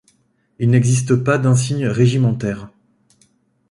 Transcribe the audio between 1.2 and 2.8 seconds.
d'insigne régimentaire.